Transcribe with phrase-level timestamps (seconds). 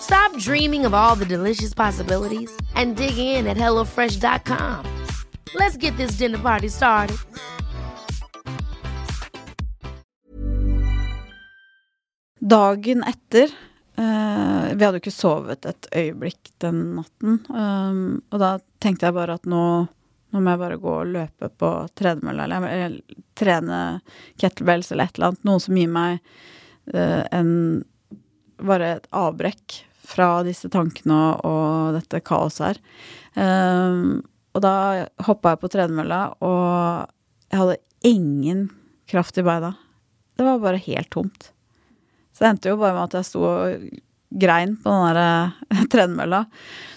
[0.00, 4.84] Stop dreaming of all the delicious possibilities and dig in at HelloFresh.com.
[5.54, 7.16] Let's get this dinner party started.
[12.40, 13.50] Dagen etter
[13.98, 17.40] eh, Vi hadde jo ikke sovet et øyeblikk den natten.
[17.50, 18.50] Um, og da
[18.82, 19.62] tenkte jeg bare at nå,
[20.32, 23.80] nå må jeg bare gå og løpe på tredemølla, eller, eller trene
[24.40, 25.46] kettlebells eller et eller annet.
[25.48, 26.20] Noe som gir meg
[26.94, 27.52] eh, en
[28.58, 32.80] Bare et avbrekk fra disse tankene og, og dette kaoset her.
[33.38, 34.22] Um,
[34.56, 34.74] og da
[35.26, 38.64] hoppa jeg på tredemølla, og jeg hadde ingen
[39.10, 39.74] kraft i beina.
[40.38, 41.50] Det var bare helt tomt.
[42.32, 43.88] Så det endte jo bare med at jeg sto og
[44.30, 46.44] grein på den der tredemølla.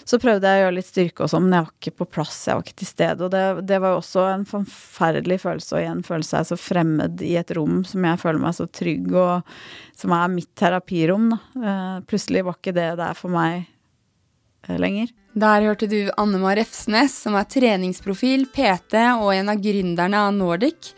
[0.04, 2.40] Så prøvde jeg å gjøre litt styrke og sånn, men jeg var ikke på plass,
[2.48, 3.24] jeg var ikke til stede.
[3.24, 7.24] Og det, det var jo også en forferdelig følelse, og igjen føle seg så fremmed
[7.24, 9.54] i et rom som jeg føler meg så trygg, og
[9.98, 11.40] som er mitt terapirom, da.
[11.62, 15.12] Eh, plutselig var ikke det der for meg eh, lenger.
[15.32, 20.92] Der hørte du Annema Refsnes, som er treningsprofil, PT og en av gründerne av Nordic.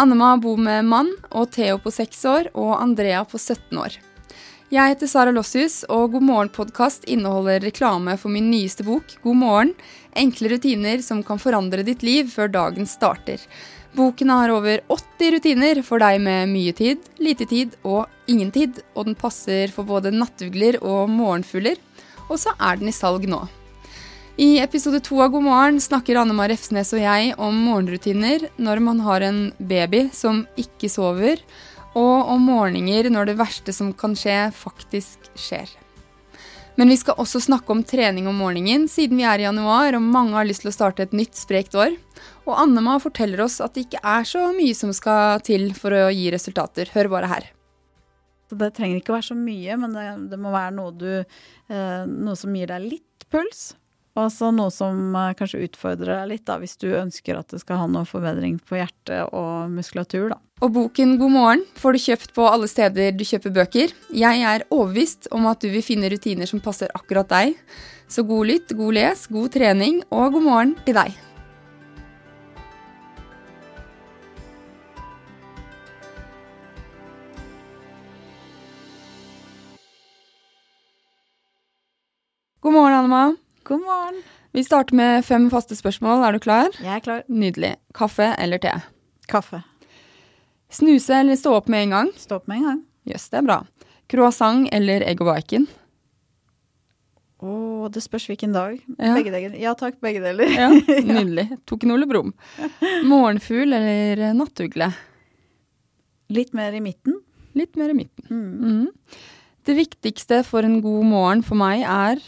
[0.00, 4.00] Annema bor med mann og Theo på seks år og Andrea på 17 år.
[4.70, 9.72] Jeg heter Sara Lossius, og God morgen-podkast inneholder reklame for min nyeste bok, God morgen.
[10.14, 13.42] Enkle rutiner som kan forandre ditt liv før dagen starter.
[13.98, 18.78] Boken har over 80 rutiner for deg med mye tid, lite tid og ingen tid,
[18.94, 21.74] og den passer for både nattugler og morgenfugler.
[22.28, 23.42] Og så er den i salg nå.
[24.38, 28.86] I episode to av God morgen snakker Anne Mar Refsnes og jeg om morgenrutiner når
[28.86, 31.42] man har en baby som ikke sover,
[31.98, 35.70] og om morgener når det verste som kan skje, faktisk skjer.
[36.78, 40.04] Men vi skal også snakke om trening om morgenen, siden vi er i januar og
[40.06, 41.96] mange har lyst til å starte et nytt sprekt år.
[42.46, 46.06] Og Annema forteller oss at det ikke er så mye som skal til for å
[46.14, 46.88] gi resultater.
[46.94, 47.50] Hør bare her.
[48.50, 52.00] Det trenger ikke å være så mye, men det, det må være noe, du, eh,
[52.08, 53.74] noe som gir deg litt puls.
[54.20, 57.62] Og så noe som eh, kanskje utfordrer deg litt, da, hvis du ønsker at det
[57.62, 60.40] skal ha noe forbedring på hjerte og muskulatur, da.
[60.60, 63.94] Og boken God morgen får du kjøpt på alle steder du kjøper bøker.
[64.12, 67.56] Jeg er overbevist om at du vil finne rutiner som passer akkurat deg.
[68.10, 71.16] Så god lytt, god les, god trening og god morgen til deg.
[82.60, 83.49] God morgen, Annema.
[83.70, 84.22] God morgen.
[84.50, 86.24] Vi starter med fem faste spørsmål.
[86.26, 86.72] Er du klar?
[86.82, 87.20] Jeg er klar.
[87.30, 87.76] Nydelig.
[87.94, 88.72] Kaffe eller te?
[89.30, 89.60] Kaffe.
[90.74, 92.08] Snuse eller stå opp med en gang?
[92.18, 92.80] Stå opp med en gang.
[93.06, 93.58] Jøss, yes, det er bra.
[94.10, 95.68] Croissant eller egg og bacon?
[97.46, 97.52] Å,
[97.94, 98.74] det spørs hvilken dag.
[98.96, 99.12] Ja.
[99.14, 99.54] Begge deler.
[99.62, 100.50] Ja takk, begge deler.
[100.50, 100.66] Ja,
[101.12, 101.46] Nydelig.
[101.70, 102.34] Tok en Ole Brumm.
[103.06, 104.90] Morgenfugl eller nattugle?
[106.34, 107.22] Litt mer i midten.
[107.54, 108.26] Litt mer i midten.
[108.34, 108.90] Mhm.
[109.62, 112.18] Det viktigste for en god morgen for meg er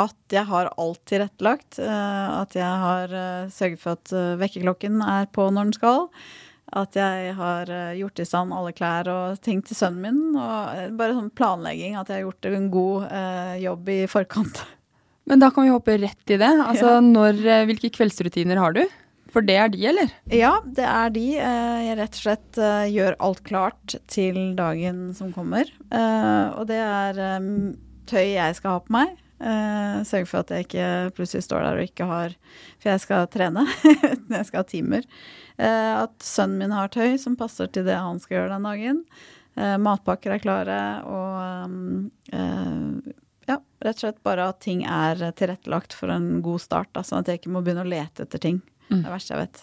[0.00, 1.78] At jeg har alt tilrettelagt.
[1.82, 6.06] eh, At jeg har eh, sørget for at eh, vekkerklokken er på når den skal.
[6.72, 7.66] At jeg har
[7.98, 10.20] gjort i stand alle klær og ting til sønnen min.
[10.38, 11.96] Og bare sånn planlegging.
[11.98, 14.62] At jeg har gjort en god eh, jobb i forkant.
[15.26, 16.52] Men da kan vi hoppe rett i det.
[16.62, 17.00] Altså, Ja.
[17.04, 18.84] når, Hvilke kveldsrutiner har du?
[19.30, 20.10] For det er de, eller?
[20.34, 21.26] Ja, det er de.
[21.38, 22.58] Jeg rett og slett
[22.90, 25.70] gjør alt klart til dagen som kommer.
[26.58, 27.20] Og det er
[28.10, 29.12] tøy jeg skal ha på meg.
[29.40, 32.34] Eh, Sørge for at jeg ikke plutselig står der og ikke har
[32.80, 33.64] For jeg skal trene.
[34.36, 35.06] jeg skal ha timer.
[35.60, 39.02] Uh, At sønnen min har tøy som passer til det han skal gjøre den dagen.
[39.58, 41.72] Uh, Matpakker er klare, og
[42.32, 43.00] um,
[43.48, 46.92] ja, rett og slett bare at ting er tilrettelagt for en god start.
[46.96, 48.62] Da, sånn at jeg ikke må begynne å lete etter ting.
[48.88, 49.62] Det er det verste jeg vet.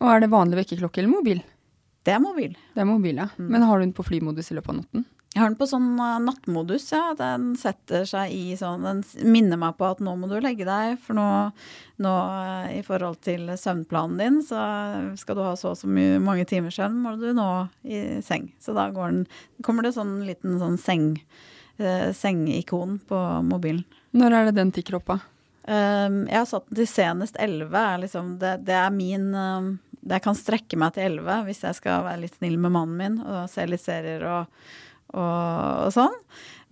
[0.00, 1.42] Og er det vanlig vekkerklokke eller mobil?
[2.06, 2.54] Det er mobil.
[2.74, 3.28] Det er mobil, ja.
[3.36, 3.48] Mm.
[3.52, 5.04] Men har du den på flymodus i løpet av natten?
[5.30, 7.12] Jeg har den på sånn uh, nattmodus, ja.
[7.14, 10.96] Den setter seg i sånn Den minner meg på at nå må du legge deg,
[11.04, 11.26] for nå,
[12.02, 14.58] nå uh, i forhold til søvnplanen din, så
[15.20, 17.46] skal du ha så og så mye, mange timer søvn, må du nå
[17.86, 18.50] i seng.
[18.58, 19.22] Så da går den,
[19.62, 21.12] kommer det sånn liten sånn seng,
[21.78, 23.86] uh, sengikon på mobilen.
[24.10, 25.30] Når er det den tikker opp av?
[25.70, 27.70] Um, jeg har satt den til senest 11.
[27.70, 29.72] Er liksom, det, det, er min um,
[30.08, 33.18] Jeg kan strekke meg til 11 hvis jeg skal være litt snill med mannen min
[33.20, 34.48] og se litt serier og
[35.12, 36.16] og, og sånn.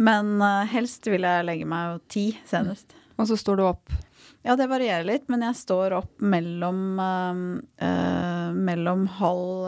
[0.03, 2.95] Men uh, helst vil jeg legge meg ti senest.
[3.19, 3.91] Og så står du opp?
[4.47, 9.67] Ja, det varierer litt, men jeg står opp mellom, uh, uh, mellom halv,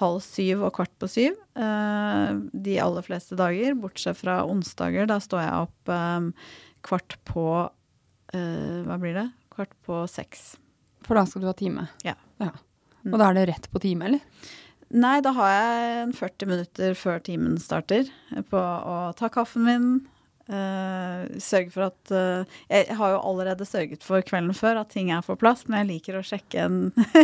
[0.00, 3.76] halv, syv og kvart på syv de aller fleste dager.
[3.78, 5.06] Bortsett fra onsdager.
[5.06, 5.92] Da står jeg opp
[6.88, 7.46] kvart på
[8.34, 9.28] Hva blir det?
[9.54, 10.56] Kvart på seks.
[11.06, 11.86] For da skal du ha time?
[12.02, 12.16] Ja.
[12.42, 12.50] ja.
[13.06, 14.50] Og da er det rett på time, eller?
[14.94, 18.10] Nei, da har jeg 40 minutter før timen starter
[18.50, 19.88] på å ta kaffen min.
[20.44, 25.08] Uh, sørge for at uh, Jeg har jo allerede sørget for kvelden før at ting
[25.08, 26.76] er på plass, men jeg liker å sjekke en,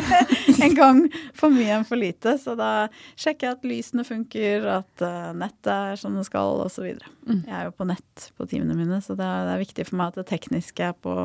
[0.65, 1.03] en gang
[1.37, 2.39] for mye enn for lite.
[2.41, 2.89] Så da
[3.21, 6.89] sjekker jeg at lysene funker, at uh, nettet er som det skal, osv.
[7.29, 7.45] Mm.
[7.45, 10.01] Jeg er jo på nett på timene mine, så det er, det er viktig for
[10.01, 11.17] meg at det tekniske er på,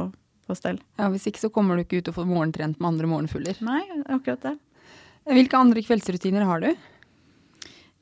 [0.45, 0.83] på stell.
[0.99, 3.63] Ja, Hvis ikke så kommer du ikke ut og får morgentrent med andre morgenfugler.
[3.65, 4.57] Nei, akkurat det.
[5.25, 6.73] Hvilke andre kveldsrutiner har du?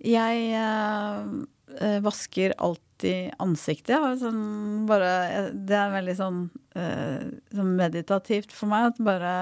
[0.04, 4.20] Jeg eh, vasker alltid ansiktet.
[4.20, 6.42] Sånn bare, det er veldig sånn,
[6.76, 7.24] eh,
[7.56, 8.90] sånn, meditativt for meg.
[8.92, 9.36] At bare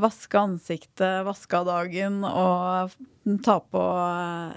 [0.00, 2.96] vaske ansiktet, vaske av dagen og
[3.44, 3.84] ta på,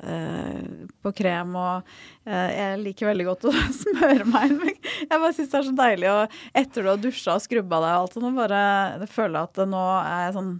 [0.07, 1.51] eh, på krem.
[1.59, 1.91] Og
[2.31, 3.53] jeg liker veldig godt å
[3.83, 4.79] smøre meg.
[5.03, 6.13] Jeg bare syns det er så deilig.
[6.15, 8.63] Og etter du har dusja og skrubba deg og alt sånt, bare
[9.03, 10.55] jeg at nå er jeg sånn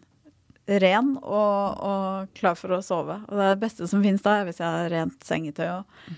[0.68, 3.20] ren og, og, klar for å sove.
[3.28, 5.68] Og det er det beste som finnes da, hvis jeg har rent sengetøy.
[5.80, 6.18] Og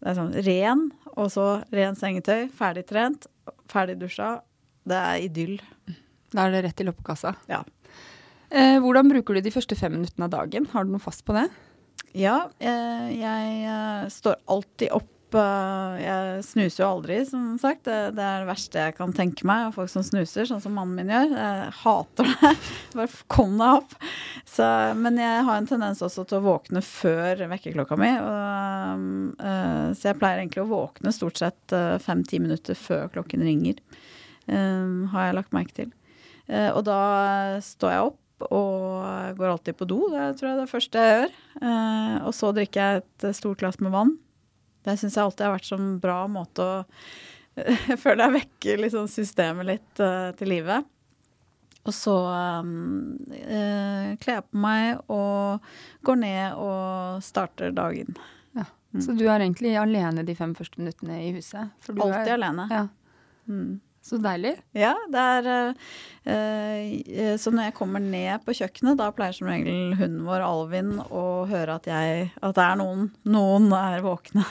[0.00, 3.28] det er sånn ren, og så rent sengetøy, ferdig trent,
[3.70, 4.36] ferdig dusja.
[4.84, 5.56] Det er idyll.
[6.34, 7.36] Da er det rett i loppekassa.
[7.48, 7.62] Ja.
[8.50, 10.66] Eh, hvordan bruker du de første fem minuttene av dagen?
[10.74, 11.46] Har du noe fast på det?
[12.14, 15.08] Ja, eh, jeg eh, står alltid opp
[15.38, 17.84] jeg snuser jo aldri, som sagt.
[17.88, 19.72] Det, det, er det verste jeg kan tenke meg.
[19.74, 21.34] Folk som snuser, sånn som mannen min gjør.
[21.34, 22.52] Jeg hater det.
[22.98, 23.94] Bare kom deg opp.
[24.48, 24.66] Så,
[25.00, 28.10] men jeg har en tendens også til å våkne før vekkerklokka mi.
[28.22, 29.04] Og,
[29.40, 33.80] uh, så jeg pleier egentlig å våkne stort sett uh, fem-ti minutter før klokken ringer.
[34.46, 35.94] Uh, har jeg lagt merke til.
[36.44, 37.00] og da
[37.64, 40.02] står jeg opp og går alltid på do.
[40.12, 41.38] Det tror jeg er det første jeg gjør.
[42.28, 44.12] og så drikker jeg et stort glass med vann.
[44.84, 46.74] Det syns jeg alltid har vært sånn bra måte å
[48.02, 50.90] føler jeg vekker liksom systemet litt uh, til livet.
[51.84, 52.14] Og så
[52.64, 55.66] um, uh, kler jeg på meg og
[56.06, 58.16] går ned og starter dagen.
[58.56, 58.66] Ja.
[58.94, 59.02] Mm.
[59.04, 61.74] Så du er egentlig alene de fem første minuttene i huset?
[61.92, 62.68] Alltid alene.
[62.72, 62.86] Ja.
[63.50, 63.80] Mm.
[64.04, 64.58] Så deilig.
[64.76, 65.46] Ja, det er
[66.28, 70.98] eh, Så når jeg kommer ned på kjøkkenet, da pleier som regel hunden vår Alvin
[71.08, 73.08] å høre at, jeg, at det er noen.
[73.24, 74.44] Noen er våkne.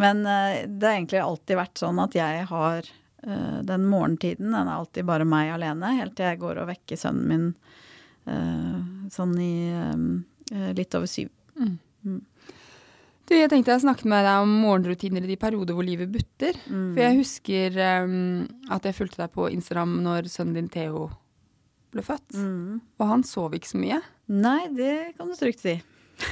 [0.00, 4.62] Men eh, det har egentlig alltid vært sånn at jeg har eh, den morgentiden, den
[4.62, 7.52] er alltid bare meg alene, helt til jeg går og vekker sønnen min
[9.10, 9.54] sånn i
[10.78, 11.26] litt over syv.
[11.58, 12.20] Mm.
[13.28, 16.56] Du, jeg tenkte jeg snakket med deg om morgenrutiner i de perioder hvor livet butter.
[16.66, 16.88] Mm.
[16.94, 18.16] For jeg husker um,
[18.74, 21.06] at jeg fulgte deg på Instagram når sønnen din Theo
[21.92, 22.34] ble født.
[22.34, 22.80] Mm.
[22.98, 24.00] Og han sov ikke så mye.
[24.32, 25.76] Nei, det kan du trygt si.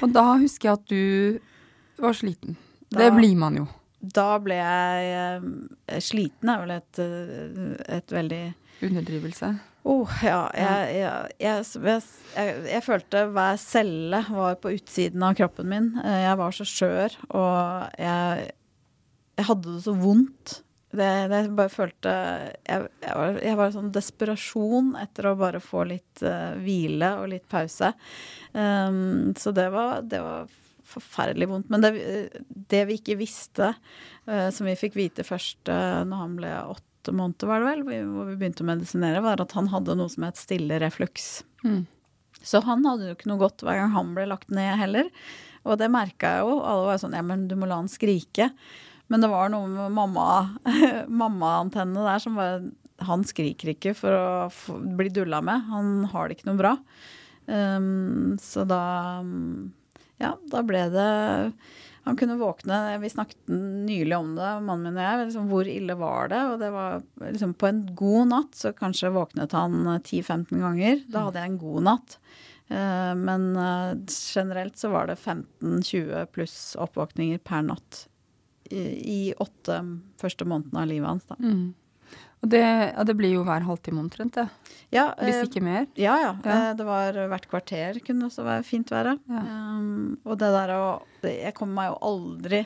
[0.00, 2.58] Og da husker jeg at du var sliten.
[2.90, 3.68] Da, det blir man jo.
[4.00, 8.44] Da ble jeg uh, Sliten er vel et, uh, et veldig
[8.80, 9.50] Underdrivelse?
[9.82, 10.44] Oh, ja.
[10.52, 12.08] Jeg, jeg, jeg,
[12.68, 15.92] jeg, følte hver celle var på utsiden av kroppen min.
[16.04, 18.50] Eh, jeg var så skjør, og jeg,
[19.40, 20.60] hadde det så vondt.
[20.90, 22.12] Det, det bare følte
[22.66, 27.46] jeg, var, jeg var sånn desperasjon etter å bare få litt uh, hvile og litt
[27.48, 27.92] pause.
[28.50, 30.50] Um, så det var, det var
[30.90, 31.70] forferdelig vondt.
[31.72, 31.92] Men det,
[32.72, 33.72] det vi ikke visste,
[34.28, 38.04] uh, som vi fikk vite først uh, når han ble åtte måneder, var det vel,
[38.10, 41.40] hvor vi begynte å medisinere, var at han hadde noe som het stille refluks.
[41.64, 41.84] Mm.
[42.42, 45.10] Så han hadde jo ikke noe godt hver gang han ble lagt ned heller.
[45.68, 46.60] Og det merka jeg jo.
[46.64, 48.48] Alle var sånn ja, men du må la han skrike.
[49.10, 50.26] Men det var noe med mamma,
[51.22, 52.62] mammaantennene der som var
[53.08, 55.64] Han skriker ikke for å bli dulla med.
[55.72, 56.74] Han har det ikke noe bra.
[57.48, 58.82] Um, så da
[60.20, 61.08] Ja, da ble det
[62.02, 65.26] han kunne våkne Vi snakket nylig om det, mannen min og jeg.
[65.26, 66.40] Liksom, hvor ille var det?
[66.52, 71.02] Og det var liksom På en god natt så kanskje våknet han 10-15 ganger.
[71.12, 72.16] Da hadde jeg en god natt.
[72.70, 78.06] Eh, men eh, generelt så var det 15-20 pluss oppvåkninger per natt
[78.70, 79.80] i, i åtte
[80.20, 81.28] første månedene av livet hans.
[81.28, 81.38] da.
[81.42, 81.74] Mm.
[82.40, 84.46] Og det, ja, det blir jo hver halvtime omtrent, det.
[84.94, 85.84] Ja, Hvis eh, ikke mer.
[86.00, 86.30] Ja, ja.
[86.40, 86.54] Ja.
[86.70, 89.18] Eh, Det var hvert kvarter kunne også være fint være.
[89.28, 90.86] Um, og det der å
[91.28, 92.62] Jeg kommer meg jo aldri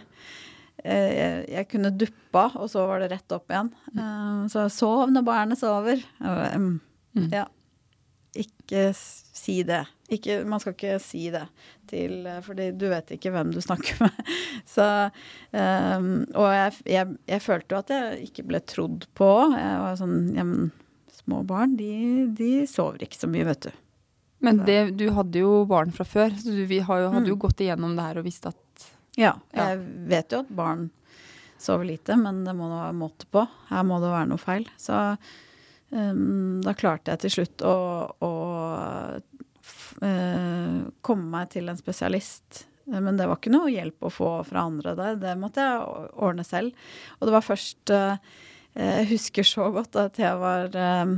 [0.84, 3.72] eh, jeg, jeg kunne duppa, og så var det rett opp igjen.
[3.98, 6.02] Um, så sov når barnet sover.
[6.20, 6.80] Um, mm,
[7.14, 7.28] Mm.
[7.30, 7.44] Ja.
[8.34, 9.84] Ikke si det.
[10.12, 11.46] Ikke, man skal ikke si det
[11.88, 14.18] til eh, Fordi du vet ikke hvem du snakker med.
[14.68, 14.84] Så
[15.56, 19.30] um, Og jeg, jeg, jeg følte jo at jeg ikke ble trodd på.
[19.56, 20.68] Jeg var sånn Ja, men
[21.24, 21.88] små barn, de,
[22.36, 23.70] de sover ikke så mye, vet du.
[24.44, 27.38] Men det, du hadde jo barn fra før, så du vi har jo, hadde jo
[27.38, 27.40] Mm.
[27.46, 28.84] gått igjennom det her og visst at
[29.16, 29.70] Ja, Ja.
[29.70, 29.78] jeg
[30.10, 30.90] vet jo at barn
[31.56, 33.46] sover lite, men det må være måte på.
[33.70, 34.66] Her må det være noe feil.
[34.76, 34.98] Så
[35.94, 37.74] um, da klarte jeg til slutt å,
[38.20, 38.32] å
[41.04, 42.64] komme meg til en spesialist.
[42.90, 46.10] Eh, Men det var ikke noe hjelp å få fra andre der, det måtte jeg
[46.14, 46.74] ordne selv.
[47.20, 48.16] Og det var først eh,
[48.74, 51.14] Jeg husker så godt at jeg var eh,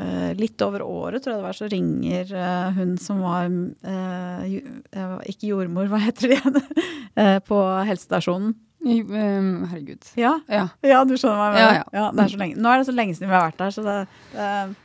[0.00, 4.58] eh, litt over året, tror jeg det var, så ringer eh, hun som var eh,
[4.96, 6.60] eh, Ikke jordmor, hva heter det igjen?
[7.14, 7.54] Eh, på
[7.86, 8.56] helsestasjonen.
[8.84, 10.04] Ehm, Herregud.
[10.20, 10.68] Ja, Ja.
[10.84, 11.84] ja, du skjønner hva jeg Ja, mener.
[11.92, 12.10] ja.
[12.12, 12.56] det er så lenge.
[12.60, 14.76] Nå er det så lenge siden vi har vært der, så det det,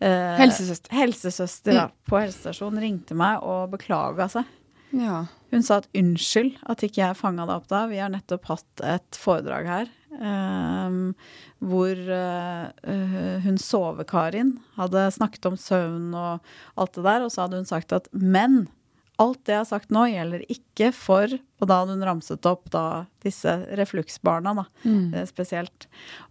[0.00, 0.92] eh, Helsesøster.
[0.92, 4.44] Helsesøster ja, på helsestasjonen ringte meg og beklaga seg.
[4.96, 5.24] Ja.
[5.52, 7.86] Hun sa at unnskyld at ikke jeg fanga deg opp da.
[7.90, 9.88] Vi har nettopp hatt et foredrag her
[10.20, 11.14] ehm,
[11.60, 16.40] hvor eh, eh, hun sove-Karin hadde snakket om søvn og
[16.76, 18.66] alt det der, og så hadde hun sagt at men
[19.18, 21.26] alt det jeg har sagt nå gjelder ikke for
[21.60, 25.14] Og da hadde hun ramset opp da disse refluksbarna, da, Mm.
[25.14, 25.86] eh, spesielt.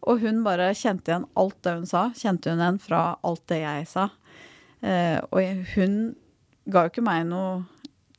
[0.05, 3.57] Og hun bare kjente igjen alt det hun sa, kjente hun igjen fra alt det
[3.63, 4.09] jeg sa.
[4.83, 6.15] Eh, og hun
[6.69, 7.65] ga jo ikke meg noe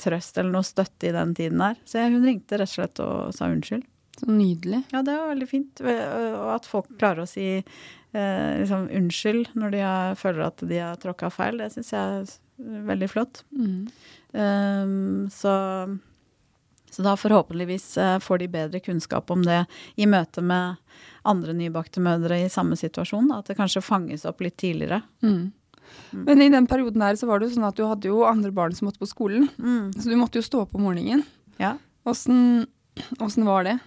[0.02, 1.76] trøst eller noe støtte i den tiden der.
[1.86, 3.84] Så hun ringte rett og slett og sa unnskyld.
[4.18, 4.82] Så nydelig.
[4.92, 5.80] Ja, det var veldig fint.
[5.80, 9.84] Og at folk klarer å si eh, liksom unnskyld når de
[10.16, 13.44] føler at de har tråkka feil, det syns jeg veldig flott.
[13.52, 13.86] Mm.
[14.32, 15.52] Um, så,
[16.90, 19.64] så da forhåpentligvis eh, får de bedre kunnskap om det
[19.96, 20.80] i møte med
[21.26, 23.32] andre nybakte mødre i samme situasjon.
[23.36, 25.02] At det kanskje fanges opp litt tidligere.
[25.22, 25.52] Mm.
[26.26, 28.52] Men i den perioden her så var det jo sånn at du hadde jo andre
[28.54, 29.48] barn som måtte på skolen.
[29.58, 29.92] Mm.
[29.94, 31.22] Så du måtte jo stå opp om morgenen.
[31.62, 31.76] Ja.
[32.06, 32.66] Åssen
[33.46, 33.78] var det?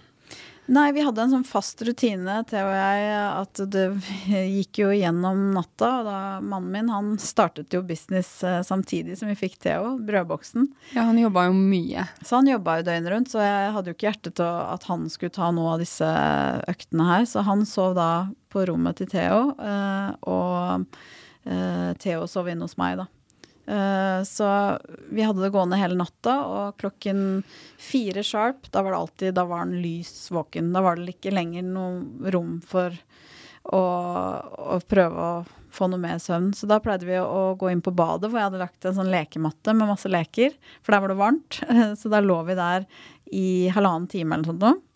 [0.70, 3.86] Nei, vi hadde en sånn fast rutine, Theo og jeg, at det
[4.60, 5.88] gikk jo gjennom natta.
[5.98, 10.68] Og da mannen min, han startet jo business eh, samtidig som vi fikk Theo, brødboksen.
[10.94, 12.06] Ja, han jobba jo mye.
[12.22, 15.08] Så han jobba jo døgnet rundt, så jeg hadde jo ikke hjerte til at han
[15.10, 16.10] skulle ta noe av disse
[16.70, 17.26] øktene her.
[17.26, 18.10] Så han sov da
[18.54, 20.86] på rommet til Theo, eh, og
[21.50, 23.10] eh, Theo sov inne hos meg, da.
[23.70, 24.46] Eh, Så
[25.10, 27.42] vi hadde det gående hele natta, og klokken
[27.78, 30.72] fire sharp, da var det alltid Da var han lys våken.
[30.74, 32.96] Da var det ikke lenger noe rom for
[33.70, 33.80] å,
[34.74, 36.50] å prøve å få noe mer søvn.
[36.56, 39.12] Så da pleide vi å gå inn på badet, hvor jeg hadde lagt en sånn
[39.12, 41.60] lekematte med masse leker, for der var det varmt.
[42.00, 42.86] Så da lå vi der
[43.30, 44.86] i halvannen time eller noe sånt.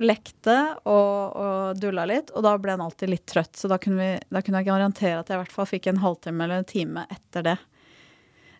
[0.00, 0.54] Lekte
[0.88, 3.58] og, og dulla litt, og da ble han alltid litt trøtt.
[3.58, 6.00] Så da kunne, vi, da kunne jeg garantere at jeg i hvert fall fikk en
[6.04, 7.56] halvtime eller en time etter det.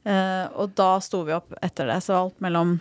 [0.05, 2.79] Eh, og da sto vi opp etter det, så alt mellom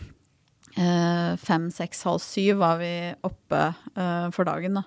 [0.76, 2.94] eh, fem, seks, halv syv var vi
[3.28, 4.86] oppe eh, for dagen, da.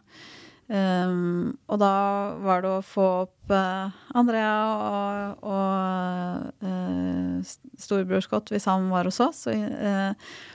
[0.73, 1.95] Um, og da
[2.41, 7.43] var det å få opp uh, Andrea og, og uh,
[7.77, 10.15] storebror Scott hvis han var hos oss, og, uh,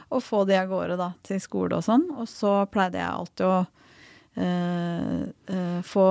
[0.09, 2.07] og få de av gårde da, til skole og sånn.
[2.17, 3.59] Og så pleide jeg alltid å
[5.85, 6.03] få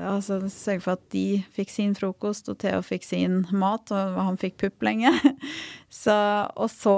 [0.00, 4.38] Altså sørge for at de fikk sin frokost, og Theo fikk sin mat, og han
[4.40, 5.12] fikk pupp lenge.
[6.02, 6.14] så,
[6.56, 6.94] og så,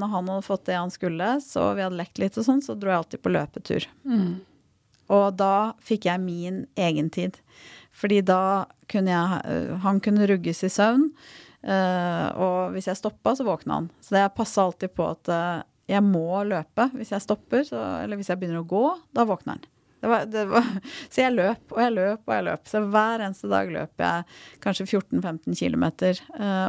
[0.00, 2.78] når han hadde fått det han skulle, så vi hadde lekt litt og sånn, så
[2.78, 3.88] dro jeg alltid på løpetur.
[4.08, 4.40] Mm.
[5.10, 5.54] Og da
[5.84, 7.36] fikk jeg min egen tid.
[8.00, 11.10] Fordi da kunne jeg øh, Han kunne rugges i søvn.
[11.64, 13.90] øh, og hvis jeg stoppa, så våkna han.
[14.00, 16.88] Så jeg passa alltid på at øh, jeg må løpe.
[16.94, 19.68] Hvis jeg stopper, så, eller hvis jeg begynner å gå, da våkner han.
[20.00, 20.64] Det var, det var,
[21.12, 22.68] så jeg løp og jeg løp og jeg løp.
[22.70, 24.24] Så hver eneste dag løp jeg
[24.64, 25.84] kanskje 14-15 km.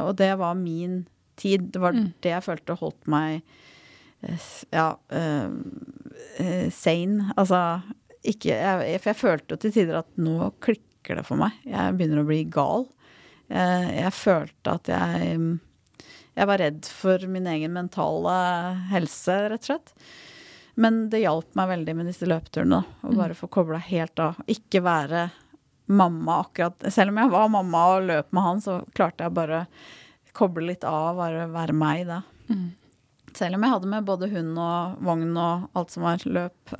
[0.04, 1.06] og det var min
[1.40, 1.70] tid.
[1.72, 2.12] Det var Mm.
[2.20, 3.42] det jeg følte holdt meg
[4.22, 7.32] eh, ja, eh, sane.
[7.36, 7.82] Altså
[8.22, 11.52] ikke jeg, For jeg følte jo til tider at nå klikker det for meg.
[11.66, 12.86] Jeg begynner å bli gal.
[13.52, 15.58] Jeg følte at jeg
[16.36, 18.36] Jeg var redd for min egen mentale
[18.88, 19.90] helse, rett og slett.
[20.74, 22.80] Men det hjalp meg veldig med disse løpeturene.
[22.80, 24.38] da, Å bare få kobla helt av.
[24.50, 25.26] Ikke være
[25.92, 29.66] mamma akkurat Selv om jeg var mamma og løp med han, så klarte jeg bare
[30.32, 32.22] koble litt av, bare være meg da.
[33.36, 36.72] Selv om jeg hadde med både hund og vogn og alt som var løp.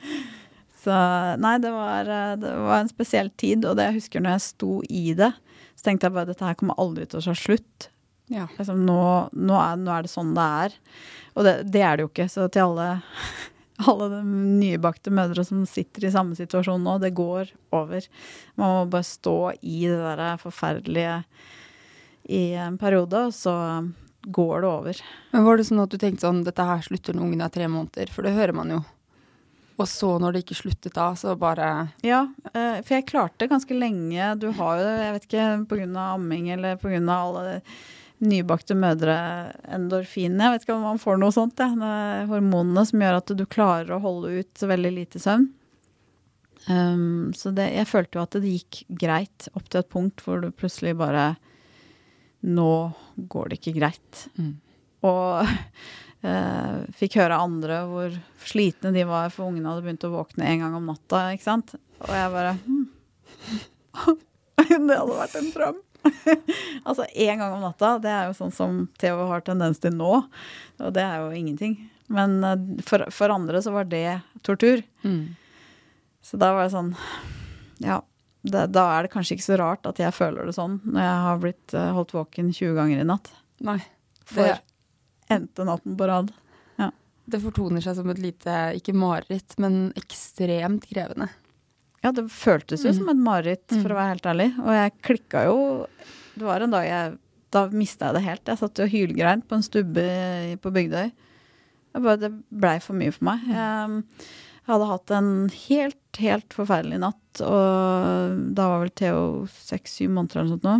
[0.84, 1.00] så
[1.40, 4.44] nei, det var, eh, det var en spesiell tid, og det jeg husker når jeg
[4.50, 5.32] sto i det,
[5.76, 7.88] så tenkte jeg bare dette her kommer aldri til å ta slutt.
[8.32, 8.48] Ja.
[8.58, 9.02] Liksom, nå,
[9.32, 10.78] nå, er, nå, er, det sånn det er.
[11.34, 12.28] Og det, det, er det jo ikke.
[12.32, 12.88] Så til alle,
[13.90, 14.22] alle de
[14.62, 18.08] nybakte mødre som sitter i samme situasjon nå, det går over.
[18.58, 21.20] Man må bare stå i det der forferdelige
[22.26, 23.54] i en periode, og så
[24.26, 25.00] går det over.
[25.30, 27.68] Men Var det sånn at du tenkte sånn dette her slutter når ungen er tre
[27.70, 28.10] måneder?
[28.10, 28.80] For det hører man jo.
[29.76, 33.76] Og så når det ikke sluttet da, så bare Ja, eh, for jeg klarte ganske
[33.76, 34.32] lenge.
[34.40, 35.86] Du har jo, jeg vet ikke, pga.
[36.14, 36.98] amming eller pga.
[37.12, 37.60] alle
[38.24, 39.16] nybakte mødre
[39.68, 40.46] endorfinene.
[40.46, 41.60] Jeg vet ikke om man får noe sånt.
[41.60, 41.68] Ja.
[41.76, 45.48] Det er hormonene som gjør at du klarer å holde ut veldig lite søvn.
[46.66, 50.40] Um, så det, jeg følte jo at det gikk greit opp til et punkt hvor
[50.42, 51.36] du plutselig bare
[52.46, 52.72] Nå
[53.32, 54.26] går det ikke greit.
[54.38, 54.52] Mm.
[55.08, 55.48] Og
[56.22, 60.62] uh, fikk høre andre hvor slitne de var, for ungene hadde begynt å våkne en
[60.62, 61.24] gang om natta.
[61.34, 61.74] ikke sant?
[62.04, 62.84] Og jeg bare hm.
[64.86, 65.80] Det hadde vært en drøm.
[66.88, 70.20] altså én gang om natta, det er jo sånn som Theo har tendens til nå.
[70.80, 71.78] Og det er jo ingenting.
[72.12, 74.82] Men uh, for, for, andre så var det tortur.
[75.02, 75.34] Mm.
[76.22, 76.94] Så da var det sånn
[77.82, 78.02] Ja.
[78.46, 81.22] Det, da er det kanskje ikke så rart at jeg føler det sånn når jeg
[81.24, 83.32] har blitt uh, holdt våken 20 ganger i natt.
[83.66, 83.80] Nei.
[84.26, 84.52] For
[85.32, 86.30] endte natten på rad.
[86.78, 86.92] Ja.
[87.26, 91.26] Det fortoner seg som et lite, ikke mareritt, men ekstremt krevende.
[92.04, 92.98] Ja, det føltes jo mm.
[92.98, 94.48] som et mareritt, for å være helt ærlig.
[94.62, 95.60] Og jeg klikka jo
[96.36, 97.14] Det var en dag jeg
[97.56, 98.50] Da mista jeg det helt.
[98.50, 100.04] Jeg satt jo og hylgrein på en stubbe
[100.62, 101.14] på Bygdøy.
[101.96, 103.46] Bare, det blei for mye for meg.
[103.48, 104.02] Jeg,
[104.66, 110.42] jeg hadde hatt en helt, helt forferdelig natt, og da var vel Theo seks-syv måneder
[110.42, 110.76] eller noe sånt nå.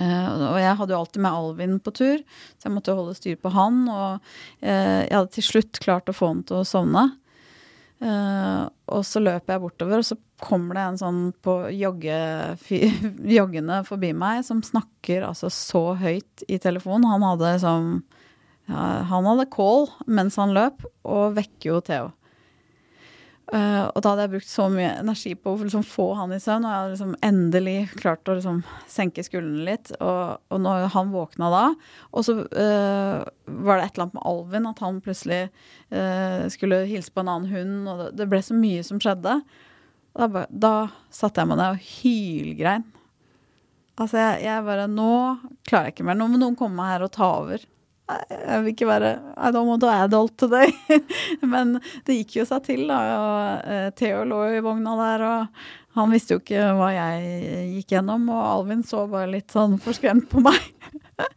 [0.00, 2.22] Uh, og jeg hadde jo alltid med Alvin på tur,
[2.56, 3.82] så jeg måtte holde styr på han.
[3.92, 4.30] Og
[4.64, 7.04] uh, jeg hadde til slutt klart å få han til å sovne.
[8.00, 12.20] Uh, og så løper jeg bortover, og så kommer det en sånn på jogge,
[13.38, 17.10] joggende forbi meg som snakker altså så høyt i telefonen.
[17.12, 17.90] Han hadde liksom
[18.70, 22.08] ja, Han hadde call mens han løp, og vekker jo Theo.
[23.50, 26.38] Uh, og da hadde jeg brukt så mye energi på å liksom få han i
[26.38, 28.60] søvn, og jeg hadde liksom endelig klart å liksom
[28.90, 29.90] senke skuldrene litt.
[29.98, 31.64] Og, og, når han våkna da,
[32.14, 33.24] og så uh,
[33.66, 37.32] var det et eller annet med Alvin, at han plutselig uh, skulle hilse på en
[37.34, 39.40] annen hund, og det, det ble så mye som skjedde.
[40.14, 40.74] Da, da
[41.10, 42.86] satte jeg meg ned og hylgrein.
[44.00, 45.12] Altså, jeg, jeg bare Nå
[45.68, 46.18] klarer jeg ikke mer.
[46.18, 47.66] Nå må noen komme her og ta over
[48.30, 50.72] jeg vil ikke være I don't want to adult today.
[51.52, 53.00] Men det gikk jo seg til, da.
[53.16, 57.96] Og uh, Theo lå i vogna der, og han visste jo ikke hva jeg gikk
[57.96, 58.28] gjennom.
[58.32, 60.60] Og Alvin så bare litt sånn forskremt på meg.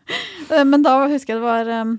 [0.53, 1.93] Eh, men da husker jeg det var um,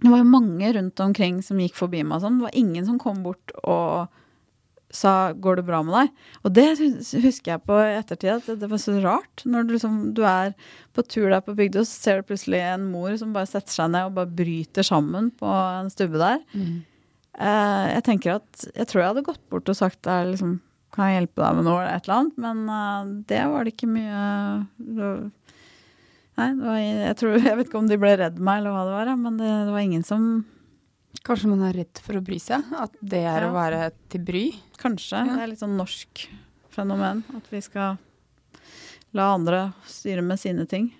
[0.00, 2.38] Det var mange rundt omkring som gikk forbi meg sånn.
[2.38, 4.08] Det var ingen som kom bort og
[4.90, 6.10] sa 'går det bra med deg'?
[6.44, 6.66] Og det
[7.22, 9.44] husker jeg på ettertid at det var så rart.
[9.46, 10.54] Når du, liksom, du er
[10.92, 13.90] på tur der på bygda, så ser du plutselig en mor som bare setter seg
[13.90, 16.42] ned og bare bryter sammen på en stubbe der.
[16.54, 16.82] Mm.
[17.40, 20.60] Eh, jeg tenker at Jeg tror jeg hadde gått bort og sagt der, liksom,
[20.94, 23.74] kan jeg hjelpe deg med noe eller et eller annet, men uh, det var det
[23.76, 24.22] ikke mye
[24.76, 25.10] det
[26.38, 28.84] Nei, det var, jeg, tror, jeg vet ikke om de ble redd meg eller hva
[28.88, 30.24] det var, men det, det var ingen som
[31.26, 32.64] Kanskje man er redd for å bry seg?
[32.78, 33.50] At det er ja.
[33.50, 34.44] å være til bry?
[34.80, 35.20] Kanskje.
[35.20, 35.34] Ja.
[35.36, 36.24] Det er litt sånn norsk
[36.72, 37.24] fenomen.
[37.36, 37.98] At vi skal
[39.16, 40.90] la andre styre med sine ting.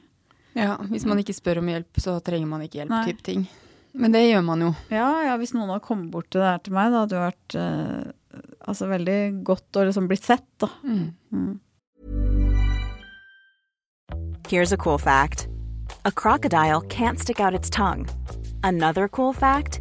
[0.59, 2.95] Ja, hvis man ikke spør om hjelp, så trenger man ikke hjelp.
[3.07, 3.47] type ting.
[3.93, 4.71] Men det gjør man jo.
[4.91, 7.23] Ja, ja, hvis noen hadde kommet bort til det her til meg, da hadde det
[7.25, 10.71] vært eh, altså veldig godt å liksom blitt sett, da.
[10.87, 11.07] Mm.
[11.35, 11.59] Mm.
[14.51, 15.49] Here's a cool fact.
[16.05, 18.07] A crocodile can't stick out its tongue.
[18.63, 19.81] Another cool fact.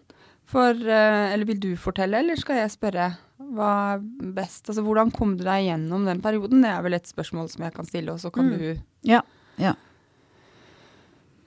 [0.51, 3.09] For eh, Eller vil du fortelle, eller skal jeg spørre?
[3.55, 4.01] Hva er
[4.35, 4.67] best?
[4.69, 6.61] Altså, hvordan kom du deg gjennom den perioden?
[6.63, 8.57] Det er vel et spørsmål som jeg kan stille, og så kan Mm.
[8.57, 9.21] du Ja.
[9.57, 9.73] Ja.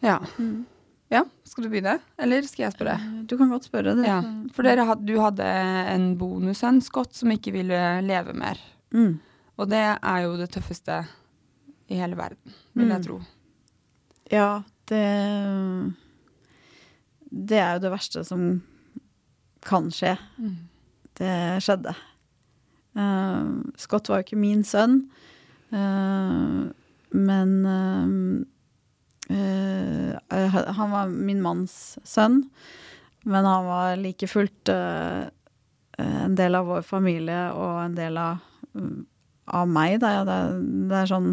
[0.02, 0.18] Ja.
[0.38, 0.64] Mm.
[1.10, 1.22] ja.
[1.44, 2.96] Skal du begynne, eller skal jeg spørre?
[3.26, 3.94] Du kan godt spørre.
[3.96, 4.06] Det.
[4.06, 4.18] Ja.
[4.52, 5.44] For dere du hadde
[5.94, 8.58] en bonussønn, Scott, som ikke ville leve mer.
[8.92, 9.18] Mm.
[9.58, 11.06] Og det er jo det tøffeste
[11.88, 13.04] i hele verden, vil jeg Mm.
[13.06, 13.20] tro.
[14.30, 15.94] Ja, det
[17.30, 18.62] Det er jo det verste som
[19.66, 20.16] kan skje.
[20.38, 20.56] Mm.
[21.18, 21.94] Det skjedde.
[22.94, 25.00] Uh, Scott var jo ikke min sønn,
[25.74, 26.70] uh,
[27.14, 28.44] men uh,
[30.78, 32.42] Han var min manns sønn,
[33.24, 38.42] men han var like fullt en del av vår familie og en del av,
[39.48, 39.96] av meg.
[40.02, 40.10] Da.
[40.28, 40.38] Det,
[40.90, 41.30] det er sånn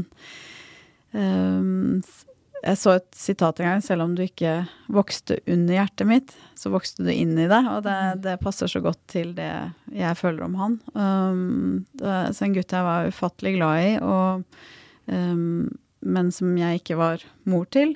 [2.61, 3.83] jeg så et sitat en gang.
[3.83, 7.61] Selv om du ikke vokste under hjertet mitt, så vokste du inn i det.
[7.71, 9.51] Og det, det passer så godt til det
[9.95, 10.79] jeg føler om han.
[10.93, 14.63] Um, det, så en gutt jeg var ufattelig glad i, og,
[15.09, 15.69] um,
[16.01, 17.95] men som jeg ikke var mor til.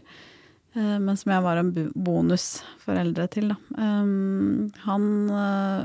[0.75, 3.59] Uh, men som jeg var en bonusforeldre til, da.
[3.77, 5.81] Um, han uh,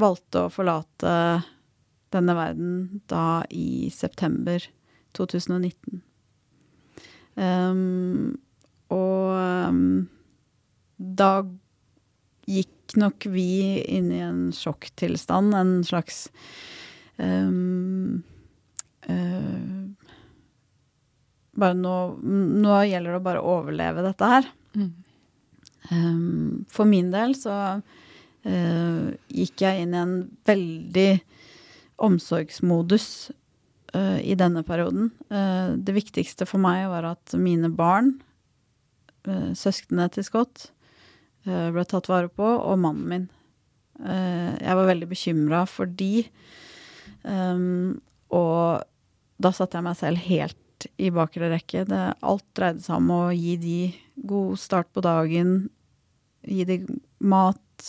[0.00, 1.16] valgte å forlate
[2.10, 4.64] denne verden da i september
[5.14, 6.00] 2019.
[7.40, 8.36] Um,
[8.92, 9.32] og
[9.70, 10.08] um,
[10.98, 11.30] da
[12.50, 16.26] gikk nok vi inn i en sjokktilstand, en slags
[17.16, 18.20] um,
[19.08, 19.86] uh,
[21.60, 24.46] Bare nå, nå gjelder det å bare overleve dette her.
[24.78, 24.92] Mm.
[26.70, 30.14] For min del så uh, gikk jeg inn i en
[30.48, 31.10] veldig
[32.06, 33.08] omsorgsmodus
[33.94, 35.10] uh, i denne perioden.
[35.32, 38.14] Uh, det viktigste for meg var at mine barn,
[39.28, 40.70] uh, søsknene til Scott,
[41.40, 43.22] ble tatt vare på, og mannen min.
[43.96, 46.26] Jeg var veldig bekymra for de,
[47.24, 47.94] um,
[48.28, 48.84] og
[49.40, 51.86] da satte jeg meg selv helt i bakre rekke.
[51.88, 53.78] Det, alt dreide seg om å gi de
[54.28, 55.54] god start på dagen,
[56.44, 56.78] gi de
[57.24, 57.88] mat,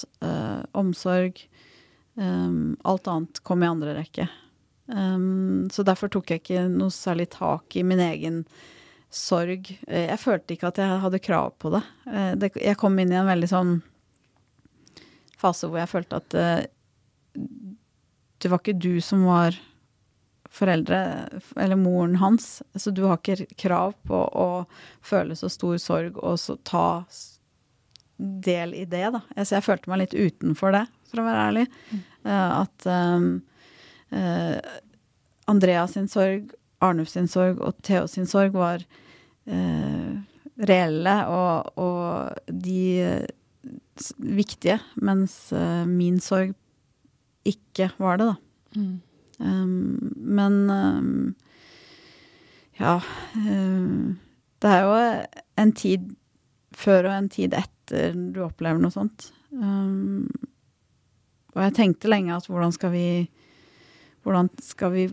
[0.72, 1.44] omsorg.
[2.16, 4.32] Um, alt annet kom i andre rekke.
[4.92, 8.44] Um, så derfor tok jeg ikke noe særlig tak i min egen
[9.12, 9.72] sorg.
[9.88, 11.82] Eh, Jeg følte ikke at jeg hadde krav på det.
[12.08, 13.74] Eh, det jeg kom inn i en veldig sånn
[15.42, 16.62] fase hvor jeg følte at uh,
[18.42, 19.56] det var ikke du som var
[20.52, 21.00] foreldre,
[21.56, 22.62] eller moren hans.
[22.76, 24.48] Så du har ikke krav på å
[25.06, 27.04] føle så stor sorg og så ta
[28.18, 29.22] del i det, da.
[29.36, 31.66] Altså, jeg følte meg litt utenfor det, for å være ærlig.
[31.96, 33.32] Eh, at um,
[34.12, 34.58] eh,
[35.52, 38.84] Andrea sin sorg, Arnulf sin sorg og Theo sin sorg var
[39.46, 40.12] eh,
[40.62, 43.30] reelle og, og de eh,
[44.18, 46.56] viktige, mens eh, min sorg
[47.48, 48.82] ikke var det, da.
[48.82, 48.98] Mm.
[49.42, 51.36] Um, men um,
[52.78, 53.00] ja
[53.34, 54.20] um,
[54.62, 55.00] Det er jo
[55.58, 56.12] en tid
[56.78, 59.32] før og en tid etter du opplever noe sånt.
[61.52, 63.08] Og jeg tenkte lenge at hvordan skal vi
[64.22, 65.06] Hvordan skal vi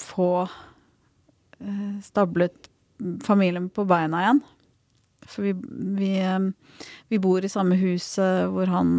[0.00, 2.70] få eh, stablet
[3.24, 4.42] familien på beina igjen?
[5.26, 5.52] For vi,
[5.98, 6.52] vi, um,
[7.10, 8.90] vi bor i samme hus eh, hvor han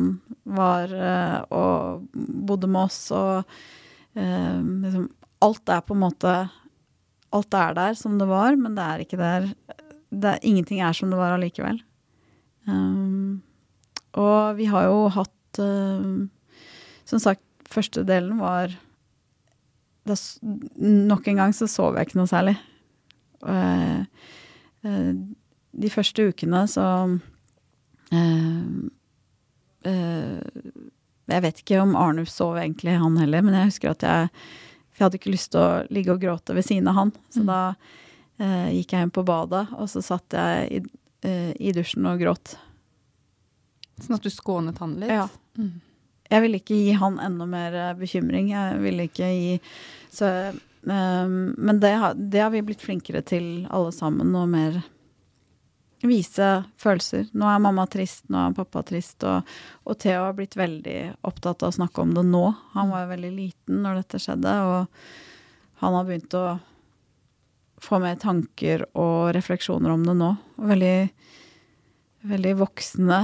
[0.58, 2.08] var eh, og
[2.48, 3.44] bodde med oss, og
[4.18, 5.08] eh, liksom,
[5.46, 6.38] alt er på en måte
[7.36, 9.50] Alt er der som det var, men det er ikke der
[10.16, 11.82] det Ingenting er som det var allikevel.
[12.64, 13.42] Um,
[14.16, 16.24] og vi har jo hatt uh,
[17.04, 18.72] som sagt, første delen var
[20.08, 20.18] da,
[20.82, 22.56] Nok en gang så sov jeg ikke noe særlig.
[23.46, 24.02] Uh,
[24.88, 25.12] uh,
[25.78, 26.86] de første ukene så
[28.10, 28.78] uh,
[31.28, 34.98] Jeg vet ikke om Arnulf sov egentlig, han heller, men jeg husker at jeg For
[34.98, 37.12] jeg hadde ikke lyst til å ligge og gråte ved siden av han.
[37.30, 37.50] Så mm.
[37.52, 37.62] da
[38.74, 40.82] gikk jeg hjem på badet, og så satt jeg i,
[41.58, 42.54] i dusjen og gråt.
[44.02, 45.14] Sånn at du skånet han litt?
[45.14, 45.28] Ja.
[45.58, 45.78] Mm.
[46.28, 48.52] Jeg ville ikke gi han enda mer bekymring.
[48.52, 49.56] Jeg ville ikke gi
[50.14, 54.82] Så um, Men det har, det har, vi blitt flinkere til alle sammen, og mer
[56.06, 57.26] vise følelser.
[57.34, 59.48] Nå er mamma trist, nå er pappa trist, og,
[59.88, 62.44] og Theo har blitt veldig opptatt av å snakke om det nå.
[62.76, 66.46] Han var jo veldig liten når dette skjedde, og han har begynt å
[67.82, 70.32] få mer tanker og refleksjoner om det nå.
[70.70, 70.96] Veldig,
[72.30, 73.20] veldig voksne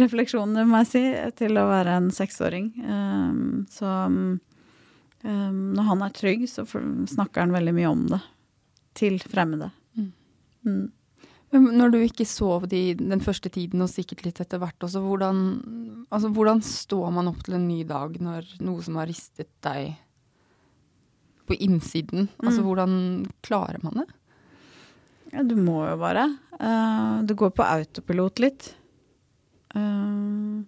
[0.00, 1.04] refleksjoner, må jeg si,
[1.38, 2.72] til å være en seksåring.
[2.82, 4.40] Um, så um,
[5.24, 8.20] når han er trygg, så snakker han veldig mye om det.
[8.94, 9.70] Til fremmede.
[9.98, 10.12] Mm.
[10.64, 10.84] Mm.
[11.54, 15.44] Når du ikke sov de, den første tiden, og sikkert litt etter hvert også, hvordan,
[16.08, 19.94] altså, hvordan står man opp til en ny dag når noe som har ristet deg
[21.46, 22.26] på innsiden?
[22.26, 22.48] Altså, mm.
[22.48, 22.96] Altså hvordan
[23.46, 24.08] klarer man det?
[25.34, 26.28] Ja, du må jo bare.
[26.58, 28.74] Uh, du går på autopilot litt.
[29.74, 30.62] Uh,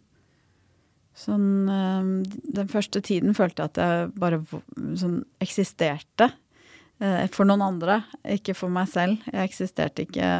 [1.16, 4.40] sånn uh, Den første tiden følte jeg at jeg bare
[4.99, 8.01] sånn eksisterte uh, for noen andre,
[8.37, 9.23] ikke for meg selv.
[9.31, 10.31] Jeg eksisterte ikke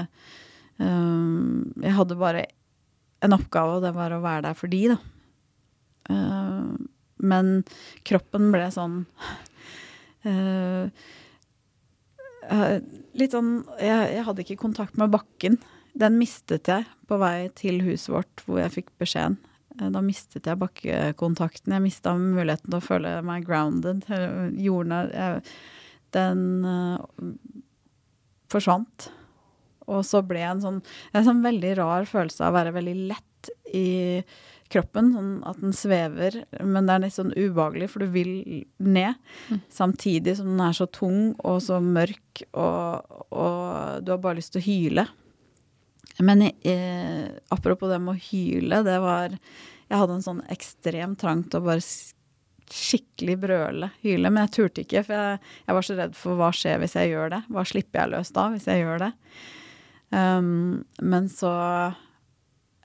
[0.77, 2.43] Jeg hadde bare
[3.25, 4.99] en oppgave, og det var å være der for de, da.
[7.17, 7.63] men
[8.05, 8.99] kroppen ble sånn
[13.17, 13.51] Litt sånn
[13.81, 15.57] jeg, jeg hadde ikke kontakt med bakken.
[15.97, 19.39] Den mistet jeg på vei til huset vårt, hvor jeg fikk beskjeden.
[19.79, 21.75] Eh, da mistet jeg bakkekontakten.
[21.77, 24.05] Jeg mista muligheten til å føle meg grounded.
[24.61, 25.41] Jordnær
[26.15, 27.31] Den uh,
[28.53, 29.11] forsvant.
[29.87, 30.79] Og så ble jeg en sånn
[31.15, 33.89] En sånn veldig rar følelse av å være veldig lett i
[34.73, 35.13] kroppen.
[35.15, 36.41] Sånn at den svever.
[36.61, 38.33] Men det er litt sånn ubehagelig, for du vil
[38.83, 39.21] ned.
[39.51, 39.61] Mm.
[39.73, 44.57] Samtidig som den er så tung og så mørk, og, og du har bare lyst
[44.57, 45.07] til å hyle.
[46.19, 51.45] Men eh, apropos det med å hyle, det var Jeg hadde en sånn ekstrem trang
[51.47, 51.85] til å bare
[52.67, 54.31] skikkelig brøle, hyle.
[54.31, 57.13] Men jeg turte ikke, for jeg, jeg, var så redd for hva skjer hvis jeg
[57.13, 57.43] gjør det.
[57.53, 59.13] Hva slipper jeg løs da, hvis jeg gjør det?
[60.11, 61.53] Um, men så,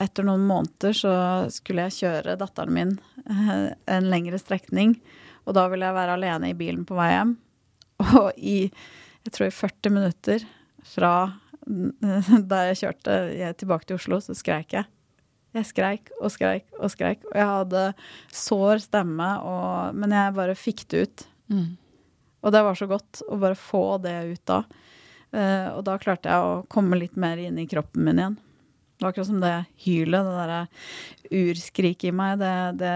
[0.02, 1.14] etter noen måneder, så
[1.54, 2.94] skulle jeg kjøre datteren min
[3.26, 5.00] uh, en lengre strekning.
[5.48, 7.38] Og da ville jeg være alene i bilen på vei hjem.
[8.22, 8.58] Og i
[9.22, 10.46] jeg tror i 40 minutter
[10.88, 11.14] fra
[12.52, 13.20] da jeg kjørte
[13.62, 14.90] tilbake til Oslo, så skreik jeg.
[15.52, 17.26] Jeg skreik og skreik og skreik.
[17.32, 17.84] Og jeg hadde
[18.36, 21.26] sår stemme, og, men jeg bare fikk det ut.
[21.52, 21.68] Mm.
[22.42, 24.62] Og det var så godt å bare få det ut da.
[25.32, 28.40] Uh, og da klarte jeg å komme litt mer inn i kroppen min igjen.
[29.02, 32.96] Det var akkurat som det hylet, det derre urskriket i meg, det, det,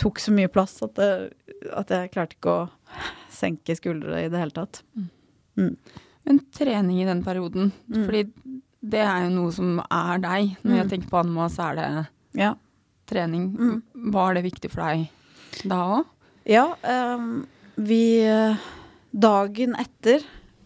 [0.00, 4.40] tok så mye plass at, det, at, jeg klarte ikke å senke skuldre i det
[4.40, 4.80] hele tatt.
[4.98, 5.76] Mm.
[6.28, 8.04] Men trening i den perioden, mm.
[8.04, 8.24] fordi
[8.92, 10.54] det er jo noe som er deg.
[10.62, 10.78] Når mm.
[10.80, 11.88] jeg tenker på Anma, så er det
[12.42, 12.52] ja.
[13.10, 13.48] trening.
[13.54, 14.10] Mm.
[14.14, 16.12] Var det viktig for deg da òg?
[16.48, 16.66] Ja.
[16.82, 17.44] Um,
[17.76, 18.04] vi
[19.12, 20.22] Dagen etter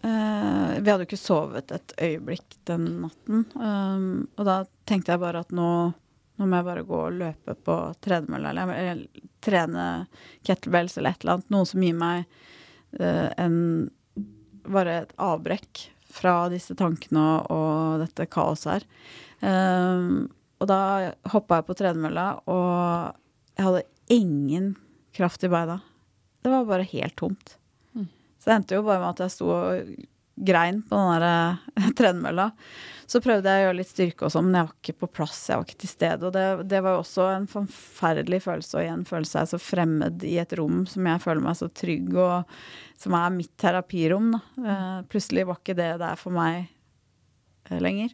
[0.07, 3.45] uh, Vi hadde jo ikke sovet et øyeblikk den natten.
[3.59, 5.71] Um, og da tenkte jeg bare at nå,
[6.39, 9.87] nå må jeg bare gå og løpe på tredemølla, eller, eller trene
[10.47, 11.51] kettlebells eller et eller annet.
[11.55, 12.25] Noe som gir meg
[13.01, 13.59] uh, en
[14.73, 15.85] bare et avbrekk
[16.17, 18.87] fra disse tankene og, og dette kaoset her.
[19.45, 20.27] Um,
[20.63, 20.81] og da
[21.33, 24.71] hoppa jeg på tredemølla, og jeg hadde ingen
[25.17, 25.81] kraft i beina.
[26.45, 27.57] Det var bare helt tomt.
[27.93, 28.09] Mm.
[28.39, 29.91] Så det endte jo bare med at jeg sto og
[30.37, 32.51] grein på den der eh, tredemølla.
[33.07, 35.39] Så prøvde jeg å gjøre litt styrke og sånn, men jeg var ikke på plass,
[35.49, 36.27] jeg var ikke til stede.
[36.27, 40.27] Og det, det var jo også en forferdelig følelse, og igjen føle seg så fremmed
[40.27, 42.59] i et rom som jeg føler meg så trygg, og
[42.99, 44.43] som er mitt terapirom, da.
[44.59, 46.67] Uh, plutselig var ikke det der for meg
[47.71, 48.13] uh, lenger.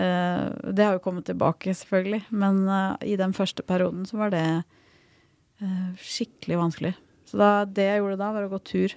[0.00, 2.60] Det har jo kommet tilbake, selvfølgelig, men
[3.04, 4.44] i den første perioden så var det
[5.98, 6.92] skikkelig vanskelig.
[7.26, 8.94] Så da, det jeg gjorde da, var å gå tur.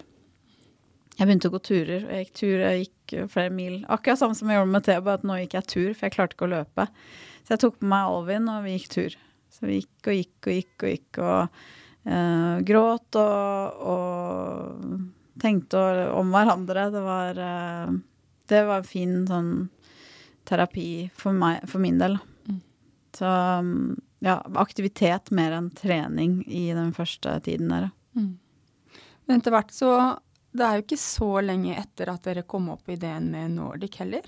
[1.13, 2.05] Jeg begynte å gå turer.
[2.07, 3.75] og Jeg gikk tur, jeg gikk flere mil.
[3.91, 6.15] Akkurat samme som jeg gjorde med T, bare at nå gikk jeg tur, for jeg
[6.15, 6.87] klarte ikke å løpe.
[7.43, 9.17] Så jeg tok på meg Alvin, og vi gikk tur.
[9.53, 11.59] Så vi gikk og gikk og gikk og gikk og
[12.09, 15.83] uh, gråt og, og tenkte
[16.17, 16.89] om hverandre.
[16.95, 17.93] Det var, uh,
[18.49, 19.51] det var en fin sånn
[20.49, 22.17] terapi for, meg, for min del.
[22.49, 22.61] Mm.
[23.15, 23.29] Så
[23.61, 23.75] um,
[24.23, 27.91] ja, aktivitet mer enn trening i den første tiden der.
[28.17, 28.37] Mm.
[29.27, 29.93] Men etter hvert så
[30.53, 33.97] Det er jo ikke så lenge etter at dere kom opp på ideen med Nordic
[34.01, 34.27] heller.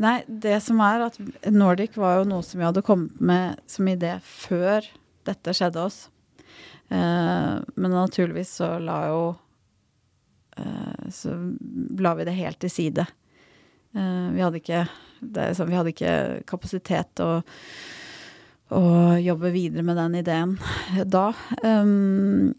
[0.00, 1.16] Nei, det som er at
[1.50, 4.84] Nordic var jo noe som vi hadde kommet med som idé før
[5.28, 6.02] dette skjedde oss.
[6.90, 9.20] Eh, men naturligvis så la jo
[10.58, 11.36] eh, Så
[12.02, 13.04] la vi det helt til side.
[13.94, 14.84] Eh, vi hadde ikke
[15.20, 16.14] det, så, Vi hadde ikke
[16.50, 17.42] kapasitet til å,
[18.74, 18.82] å
[19.22, 20.56] jobbe videre med den ideen
[21.06, 21.30] da.
[21.62, 22.52] Um,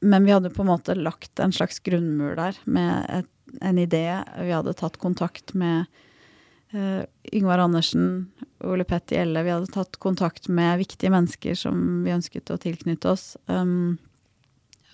[0.00, 4.04] men vi hadde på en måte lagt en slags grunnmur der med et, en idé.
[4.38, 5.88] Vi hadde tatt kontakt med
[6.74, 8.30] uh, Yngvar Andersen,
[8.64, 9.42] Ole Petter Gjelle.
[9.46, 13.34] Vi hadde tatt kontakt med viktige mennesker som vi ønsket å tilknytte oss.
[13.46, 13.98] Um,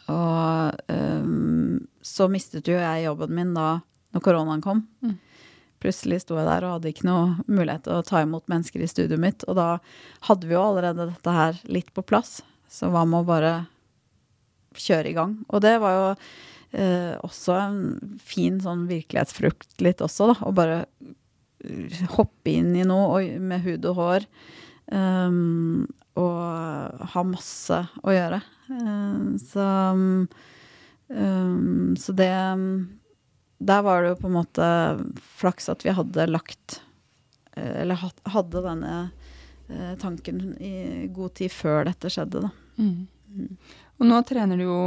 [0.07, 3.81] og um, så mistet jo jeg jobben min da
[4.14, 4.87] når koronaen kom.
[5.03, 5.16] Mm.
[5.83, 8.88] Plutselig sto jeg der og hadde ikke noe mulighet til å ta imot mennesker i
[8.88, 9.44] studioet mitt.
[9.51, 9.68] Og da
[10.31, 12.38] hadde vi jo allerede dette her litt på plass.
[12.70, 13.53] Så hva med å bare
[14.83, 15.37] kjøre i gang.
[15.51, 16.07] Og det var jo
[16.77, 17.81] eh, også en
[18.23, 20.37] fin sånn virkelighetsfrukt litt også, da.
[20.47, 20.79] Å bare
[21.65, 24.29] eh, hoppe inn i noe og, med hud og hår.
[24.87, 25.87] Um,
[26.17, 28.39] og ha masse å gjøre.
[28.71, 29.65] Uh, så
[31.11, 32.31] um, Så det
[33.59, 34.69] Der var det jo på en måte
[35.39, 36.81] flaks at vi hadde lagt
[37.55, 38.97] Eller hadde denne
[39.99, 42.51] tanken i god tid før dette skjedde, da.
[42.79, 43.57] Mm.
[44.00, 44.80] Og nå trener du jo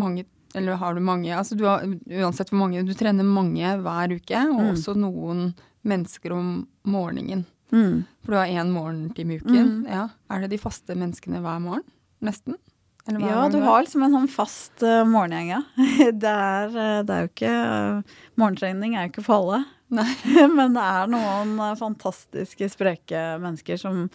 [0.00, 4.14] mange eller har du mange altså du har, Uansett hvor mange Du trener mange hver
[4.14, 4.68] uke, og mm.
[4.70, 5.48] også noen
[5.84, 6.52] mennesker om
[6.88, 7.42] morgenen.
[7.74, 8.04] Mm.
[8.22, 9.82] For du har én morgentime i uken.
[9.82, 9.88] Mm.
[9.90, 10.06] Ja.
[10.32, 11.84] Er det de faste menneskene hver morgen?
[12.24, 12.56] Nesten?
[13.04, 15.60] ja, du har liksom en sånn fast uh, morgengjeng, ja.
[16.22, 19.58] Det er, uh, det er jo ikke uh, Morgentrening er jo ikke for alle.
[20.56, 24.06] Men det er noen uh, fantastiske, spreke mennesker som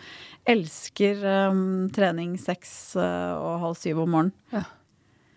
[0.50, 4.36] elsker um, trening seks uh, og halv syv om morgenen.
[4.56, 4.66] Ja.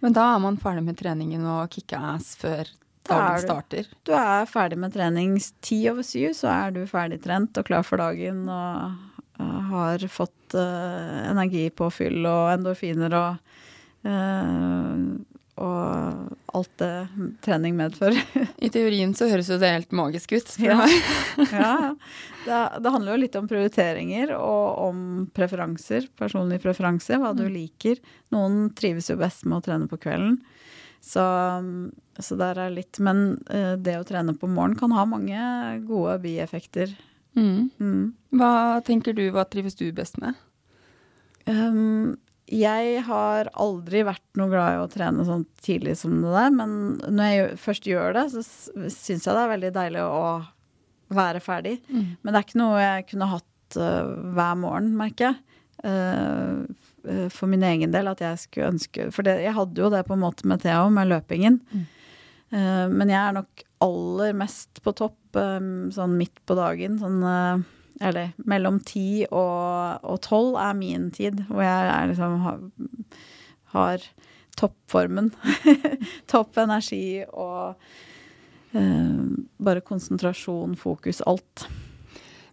[0.03, 2.67] Men da er man ferdig med treningen og kicka ass før
[3.07, 3.87] dagen starter?
[4.03, 7.69] Du, du er ferdig med trening ti over syv, så er du ferdig trent og
[7.69, 8.97] klar for dagen og
[9.39, 13.39] uh, har fått energipåfyll og endorfiner og
[15.63, 16.93] og alt det
[17.45, 18.19] trening medfører.
[18.63, 20.79] I teorien så høres jo det helt magisk ut, spør ja.
[20.81, 21.13] meg.
[21.63, 21.75] ja,
[22.45, 27.53] det, det, handler jo litt om prioriteringer og om preferanser, personlig preferanse, hva du mm.
[27.55, 28.03] liker.
[28.35, 30.41] Noen trives jo best med å trene på kvelden.
[31.03, 31.23] Så,
[32.23, 35.41] så der er litt Men uh, det å trene på morgenen kan ha mange
[35.89, 36.93] gode bieffekter.
[37.35, 37.71] Mm.
[37.81, 38.05] Mm.
[38.39, 38.55] Hva
[38.87, 40.39] tenker du, hva trives du best med?
[41.47, 42.19] Um,
[42.51, 46.75] jeg har aldri vært noe glad i å trene sånn tidlig som det der, men
[47.07, 50.27] når jeg først gjør det, så syns jeg det er veldig deilig å
[51.13, 51.79] være ferdig.
[51.89, 52.19] Mm.
[52.21, 55.41] Men det er ikke noe jeg kunne hatt uh, hver morgen, merker jeg.
[55.83, 60.05] Uh, for min egen del at jeg skulle ønske For det, jeg hadde jo det
[60.07, 61.59] på en måte med Theo, med løpingen.
[61.73, 61.87] Mm.
[62.53, 66.99] Uh, men jeg er nok aller mest på topp sånn midt på dagen.
[67.01, 67.23] Sånn
[68.01, 72.63] eller mellom ti og tolv er min tid, hvor jeg liksom har,
[73.75, 74.07] har
[74.59, 75.31] toppformen.
[76.33, 77.79] Topp energi og
[78.73, 79.23] eh,
[79.59, 81.67] bare konsentrasjon, fokus, alt.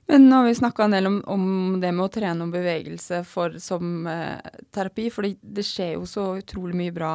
[0.09, 1.43] Men nå har vi snakka en del om, om,
[1.81, 4.39] det med å trene om bevegelse for, som eh,
[4.73, 7.13] terapi, for det skjer jo så utrolig mye bra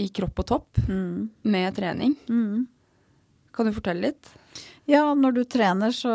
[0.00, 1.16] i kropp og topp mm.
[1.52, 2.14] med trening.
[2.32, 2.64] Mm.
[3.52, 4.30] Kan du fortelle litt?
[4.90, 6.12] Ja, når du trener, så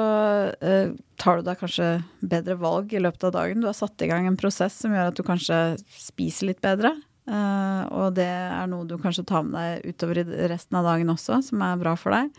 [0.52, 3.62] uh, tar du deg kanskje bedre valg i løpet av dagen.
[3.64, 5.60] Du har satt i gang en prosess som gjør at du kanskje
[5.96, 6.92] spiser litt bedre.
[7.28, 11.12] Uh, og det er noe du kanskje tar med deg utover i resten av dagen
[11.12, 12.30] også, som er bra for deg.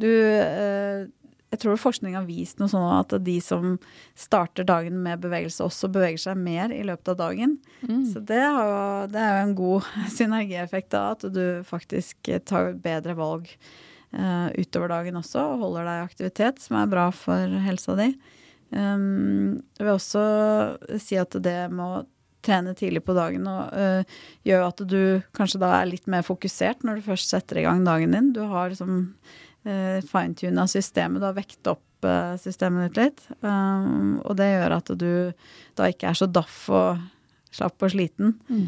[0.00, 1.06] Du uh,
[1.50, 3.76] Jeg tror forskning har vist noe sånn at de som
[4.18, 7.56] starter dagen med bevegelse, også beveger seg mer i løpet av dagen.
[7.82, 8.04] Mm.
[8.10, 8.66] Så det, jo,
[9.10, 13.50] det, er jo en god synergieffekt av at du faktisk tar bedre valg
[14.10, 18.08] utover dagen også, og holder deg i aktivitet, som er bra for helsa di.
[18.70, 20.22] Um, jeg vil også
[21.02, 22.02] si at det med å
[22.44, 25.00] trene tidlig på dagen og, uh, gjør at du
[25.36, 28.30] kanskje da er litt mer fokusert når du først setter i gang dagen din.
[28.36, 29.00] Du har liksom
[29.66, 33.24] uh, fine-tuna systemet, du har vekt opp uh, systemet ditt litt.
[33.42, 35.10] Um, og det gjør at du
[35.78, 37.02] da ikke er så daff og
[37.50, 38.36] slapp og sliten.
[38.48, 38.66] Mm.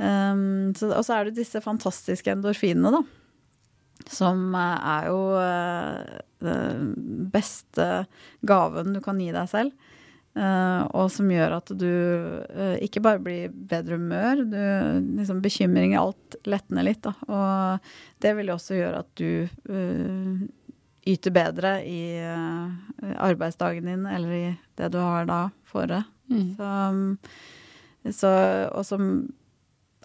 [0.00, 0.44] Um,
[0.78, 3.19] så, og så er det disse fantastiske endorfinene, da.
[4.08, 6.92] Som eh, er jo eh, den
[7.32, 7.88] beste
[8.46, 9.88] gaven du kan gi deg selv.
[10.30, 11.88] Uh, og som gjør at du
[12.86, 14.60] ikke bare blir bedre humør, du,
[15.18, 17.02] liksom bekymringer, alt letner litt.
[17.02, 17.12] Da.
[17.26, 20.46] Og det vil jo også gjøre at du
[21.10, 22.22] yter bedre i
[23.18, 24.46] arbeidsdagen din eller i
[24.78, 26.04] det du har da fore.
[26.30, 26.54] Mm.
[26.54, 26.70] Så,
[28.22, 28.32] så,
[28.70, 29.10] og som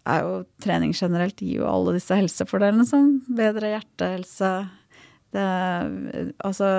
[0.05, 4.51] er jo trening generelt gir jo alle disse helsefordelene som bedre hjertehelse
[5.35, 5.45] det,
[6.45, 6.69] Altså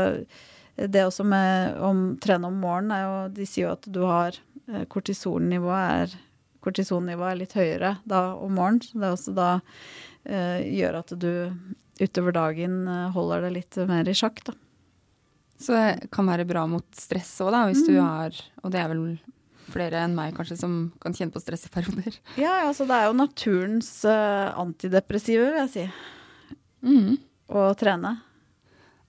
[0.77, 4.37] det også med å trene om morgenen er jo De sier jo at du har
[4.68, 6.16] eh, kortisonnivået er
[6.66, 8.83] kortisonnivået er litt høyere da om morgenen.
[8.83, 9.51] Så det også da
[10.27, 11.31] eh, gjør at du
[12.03, 14.57] utover dagen eh, holder det litt mer i sjakk, da.
[15.62, 18.03] Så det kan være bra mot stress òg, da, hvis du Mm.
[18.27, 19.05] er Og det er vel
[19.71, 22.19] flere enn meg kanskje som kan kjenne på stress i perioder.
[22.45, 25.87] Ja, altså det er jo naturens uh, antidepressive, vil jeg si,
[26.87, 27.17] Mm.
[27.51, 28.12] å trene.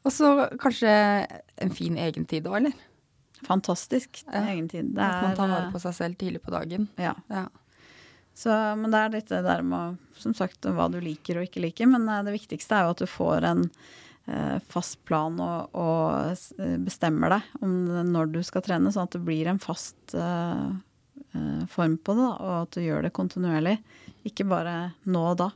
[0.07, 0.89] Og så kanskje
[1.61, 2.73] en fin egentid òg, eller?
[3.45, 4.41] Fantastisk Ja.
[4.49, 4.93] egentid.
[4.95, 6.87] Det At man tar vare er på seg selv tidlig på dagen.
[6.97, 7.13] Ja.
[7.29, 7.47] Ja.
[8.37, 11.61] Så, men det er litt det der med som sagt, hva du liker og ikke
[11.61, 11.87] liker.
[11.89, 13.69] Men eh, det viktigste er jo at du får en eh,
[14.67, 17.75] fast plan og, og eh, bestemmer deg om
[18.11, 20.65] når du skal trene, sånn at det blir en fast eh,
[21.31, 23.77] eh, form på det, og at du gjør det kontinuerlig.
[24.27, 24.75] Ikke bare
[25.07, 25.49] nå og da.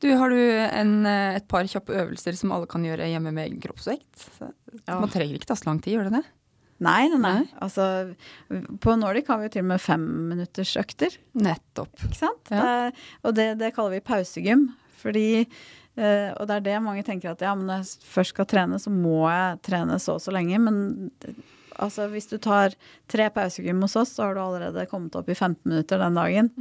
[0.00, 3.50] Du, har du en, eh, et par kjappe øvelser som alle kan gjøre hjemme med
[3.50, 4.28] egen kroppsvekt?
[4.38, 4.52] Så,
[4.86, 5.00] Ja.
[5.02, 6.26] Man trenger ikke ta så lang tid, gjør det det?
[6.80, 7.18] Nei, nei.
[7.20, 7.40] Nei.
[7.60, 8.14] Altså,
[8.80, 11.18] på Nordic har vi jo til og med femminuttersøkter.
[11.36, 11.92] Nettopp.
[12.06, 12.48] Ikke sant?
[12.48, 12.62] Ja.
[12.62, 14.70] Det, og det, det kaller vi pausegym.
[15.02, 15.44] Fordi
[15.96, 18.78] eh, Og det er det mange tenker at ja, men når jeg først skal trene,
[18.82, 20.60] så må jeg trene så og så lenge.
[20.62, 20.78] Men
[21.80, 22.76] altså, hvis du tar
[23.10, 26.54] tre pausegym hos oss, så har du allerede kommet opp i 15 minutter den dagen.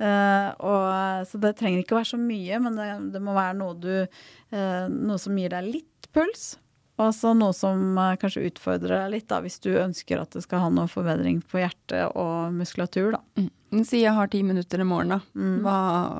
[0.00, 3.58] Eh, og, så det trenger ikke å være så mye, men det, det må være
[3.58, 6.54] noe du uh, Noe som gir deg litt puls.
[7.00, 10.66] Og så noe som kanskje utfordrer deg litt, da, hvis du ønsker at det skal
[10.66, 13.22] ha noe forbedring på hjerte og muskulatur, da.
[13.40, 13.84] Mm.
[13.86, 15.20] Si jeg har ti minutter i morgen, da.
[15.32, 15.60] Mm.
[15.64, 15.76] Hva,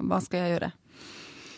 [0.09, 0.71] hva skal jeg gjøre?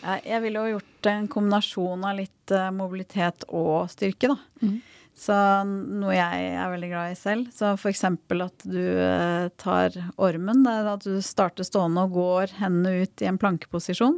[0.03, 4.37] Jeg, ville jo gjort en kombinasjon av litt eh, mobilitet og styrke, da.
[4.63, 4.81] Mm.
[5.13, 5.35] Så
[5.67, 7.51] noe jeg er veldig glad i selv.
[7.53, 10.65] Så eksempel at du eh, tar ormen.
[10.67, 14.17] At du starter stående og går hendene ut i en plankeposisjon.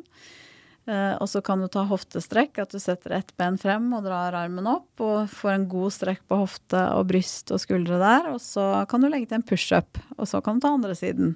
[0.85, 4.37] Eh, og så kan du ta hoftestrekk, at du setter ett ben frem og drar
[4.37, 4.89] armen opp.
[5.03, 8.31] Og får en god strekk på hofte og bryst og skuldre der.
[8.31, 11.35] Og så kan du legge til en pushup, og så kan du ta andre siden.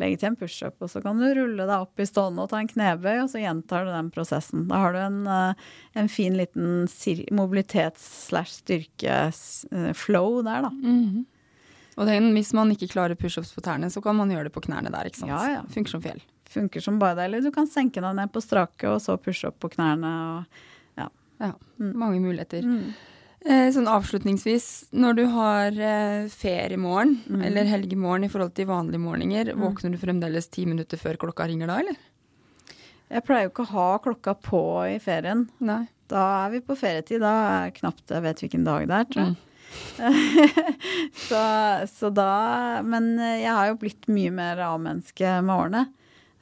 [0.00, 2.60] Legge til en pushup, og så kan du rulle deg opp i stående og ta
[2.62, 4.62] en knebøy, og så gjentar du den prosessen.
[4.70, 5.54] Da har du en, eh,
[6.00, 6.86] en fin liten
[9.02, 10.70] mobilitets-slash-styrke-flow der, da.
[10.70, 11.26] Mhm.
[12.00, 14.62] Og den, hvis man ikke klarer pushups på tærne, så kan man gjøre det på
[14.64, 15.28] knærne der, ikke sant?
[15.34, 15.62] Ja, ja.
[15.74, 16.22] Funker som fjell.
[16.48, 17.24] Funker som bare det.
[17.28, 20.12] Eller du kan senke deg ned på strake, og så pushe opp på knærne.
[20.38, 20.44] Og,
[21.42, 21.94] Ja, Mm.
[21.98, 22.62] mange muligheter.
[22.62, 22.92] Eh,
[23.44, 27.42] sånn avslutningsvis, når du har eh, feriemorgen Mm.
[27.48, 31.66] eller helgemorgen i forhold til vanlige morgener, våkner du fremdeles ti minutter før klokka ringer
[31.66, 31.96] da, eller?
[33.12, 34.60] jeg pleier jo ikke å ha klokka på
[34.94, 35.48] i ferien.
[35.60, 35.82] Nei.
[36.08, 37.20] Da er vi på ferietid.
[37.20, 37.32] Da
[37.66, 39.36] er knapt jeg vet hvilken dag det er, tror jeg.
[41.28, 41.42] så,
[41.88, 45.82] så da Men jeg har jo blitt mye mer A-menneske med årene.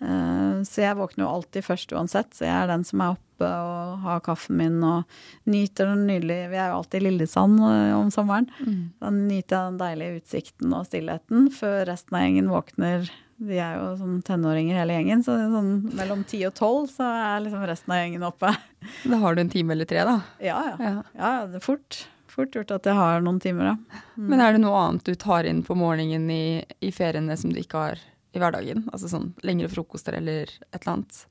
[0.03, 2.31] Eh, Så jeg våkner jo alltid først uansett.
[2.35, 5.09] Så jeg er den som er oppe og har kaffen min og
[5.51, 8.51] nyter den nydelige Vi er jo alltid i Lillesand eh, om sommeren.
[8.61, 8.85] Mm.
[9.01, 13.11] Da nyter jeg den deilige utsikten og stillheten før resten av gjengen våkner.
[13.41, 17.45] Vi er jo sånn tenåringer hele gjengen, så sånn mellom ti og tolv så er
[17.47, 18.53] liksom resten av gjengen oppe.
[19.11, 20.19] Da har du en time eller tre, da.
[20.45, 20.75] Ja, ja.
[20.81, 20.95] Ja.
[21.17, 22.03] Ja, det er fort.
[22.31, 24.03] Fort gjort at jeg har noen timer, ja.
[24.21, 27.59] Men er det noe annet du tar inn på morgenen i, i feriene som du
[27.63, 28.05] ikke har
[28.37, 28.85] i hverdagen?
[28.93, 31.25] Altså sånn lengre frokoster eller et eller annet?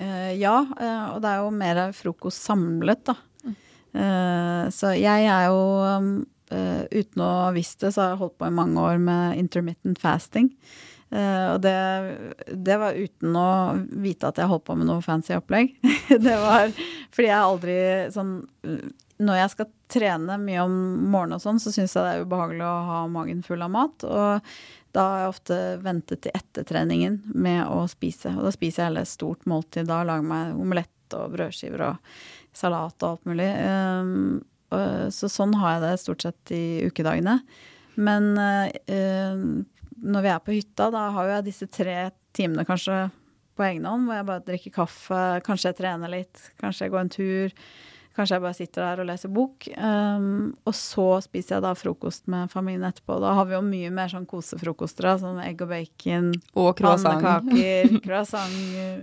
[0.00, 3.16] Eh, ja, eh, og det er jo mer frokost samlet, da.
[3.90, 8.54] Eh, så jeg er jo Uten å visst det, så har jeg holdt på i
[8.54, 10.48] mange år med intermittent fasting.
[11.10, 11.74] Uh, og det,
[12.54, 13.50] det var uten å
[14.02, 15.72] vite at jeg holdt på med noe fancy opplegg.
[16.26, 16.70] det var
[17.10, 17.76] fordi jeg aldri
[18.14, 18.34] sånn
[19.18, 20.76] Når jeg skal trene mye om
[21.10, 24.06] morgenen og sånn, så syns jeg det er ubehagelig å ha magen full av mat.
[24.06, 24.52] Og
[24.96, 28.32] da har jeg ofte ventet til etter treningen med å spise.
[28.36, 29.88] Og da spiser jeg heller et stort måltid.
[29.90, 32.14] Da lager jeg meg omelett og brødskiver og
[32.56, 33.50] salat og alt mulig.
[33.66, 34.40] Um,
[35.10, 37.40] så sånn har jeg det stort sett i ukedagene.
[38.00, 39.40] Men eh,
[40.00, 41.96] når vi er på hytta, da har jeg disse tre
[42.36, 43.08] timene kanskje
[43.58, 47.02] på egen hånd, hvor jeg bare drikker kaffe, kanskje jeg trener litt, kanskje jeg går
[47.02, 47.56] en tur.
[48.16, 49.68] Kanskje jeg bare sitter der og leser bok.
[49.78, 53.20] Um, og så spiser jeg da frokost med familien etterpå.
[53.22, 57.22] Da har vi jo mye mer sånn kosefrokoster, da, sånn egg og bacon, Og croissant.
[57.22, 58.56] pannekaker, croissant.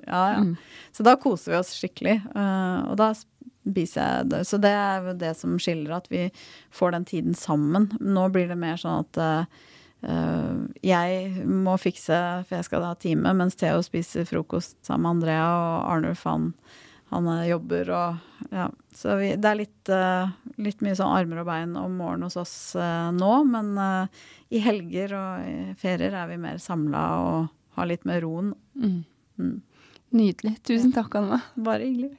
[0.03, 0.43] Ja, ja.
[0.43, 0.51] Mm.
[0.91, 2.17] Så da koser vi oss skikkelig.
[2.35, 4.41] uh, og da spiser jeg det.
[4.47, 6.27] Så det er jo det som skiller, at vi
[6.75, 7.87] får den tiden sammen.
[8.03, 9.63] Nå blir det mer sånn at uh,
[10.85, 15.47] jeg må fikse, for jeg skal ha time, mens Theo spiser frokost sammen med Andrea,
[15.47, 16.51] og Arnulf han
[17.09, 18.67] han eh, jobber og ja.
[18.93, 20.29] Så vi, det er litt, uh,
[20.61, 24.61] litt mye sånn armer og bein om morgenen hos oss uh, nå, men uh, i
[24.63, 28.53] helger og i ferier er vi mer samla og har litt mer roen.
[28.77, 29.01] Mm.
[29.37, 29.57] Mm.
[30.17, 30.55] Nydelig.
[30.65, 31.41] Tusen takk, Anna.
[31.55, 32.15] Bare hyggelig.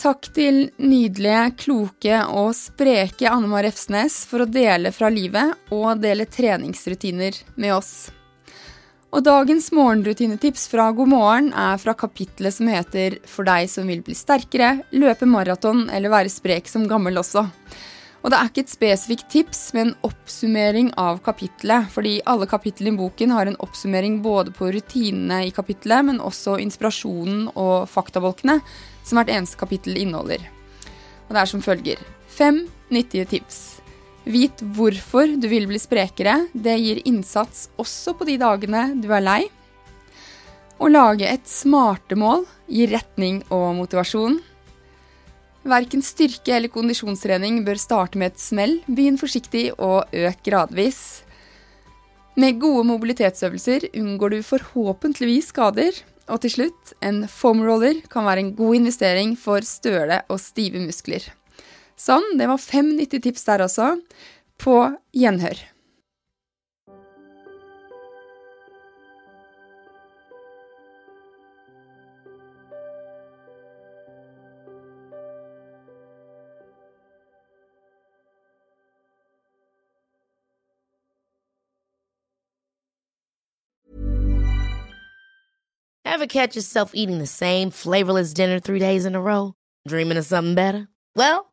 [0.00, 6.28] Takk til nydelige, kloke og spreke Anne Refsnes for å dele fra livet og dele
[6.28, 7.94] treningsrutiner med oss.
[9.16, 14.02] Og dagens morgenrutinetips fra God morgen er fra kapitlet som heter For deg som vil
[14.04, 17.46] bli sterkere, løpe maraton eller være sprek som gammel også.
[18.20, 21.88] Og det er ikke et spesifikt tips, men en oppsummering av kapittelet.
[21.94, 26.58] Fordi alle kapitlene i boken har en oppsummering både på rutinene i kapittelet, men også
[26.60, 28.58] inspirasjonen og faktabolkene
[29.00, 30.44] som hvert eneste kapittel inneholder.
[31.30, 32.04] Og det er som følger.
[32.28, 33.75] Fem nyttige tips.
[34.26, 36.48] Vit hvorfor du vil bli sprekere.
[36.50, 39.42] Det gir innsats også på de dagene du er lei.
[40.82, 44.40] Å lage et smarte mål gir retning og motivasjon.
[45.66, 48.76] Verken styrke eller kondisjonstrening bør starte med et smell.
[48.86, 51.00] Begynn forsiktig og øk gradvis.
[52.36, 56.02] Med gode mobilitetsøvelser unngår du forhåpentligvis skader.
[56.26, 61.30] Og til slutt, en foamroller kan være en god investering for støle og stive muskler.
[61.96, 63.96] Sånn, det var fem nyttige tips der også.
[64.60, 64.76] På
[65.16, 65.56] gjenhør.
[86.04, 89.52] Ever catch yourself eating the same flavorless dinner three days in a row?
[89.86, 90.88] Dreaming of something better?
[91.14, 91.52] Well,